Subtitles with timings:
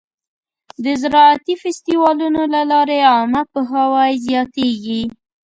[0.83, 5.01] د زراعتي فستیوالونو له لارې عامه پوهاوی زیاتېږي.